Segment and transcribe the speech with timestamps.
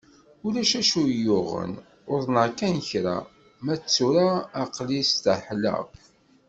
[0.45, 1.73] Uac acu iyi-yuɣen,
[2.13, 3.17] uḍneɣ kan kra,
[3.63, 4.27] ma d tura
[4.61, 5.85] aql-i staḥlaɣ.